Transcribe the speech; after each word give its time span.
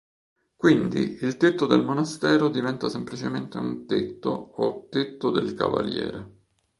Quindi 0.55 1.19
il 1.21 1.37
"tetto 1.37 1.67
del 1.67 1.83
monastero" 1.83 2.49
diventa 2.49 2.89
semplicemente 2.89 3.59
un 3.59 3.85
"tetto" 3.85 4.29
o 4.31 4.87
"Tetto 4.89 5.29
del 5.29 5.53
cavaliere". 5.53 6.31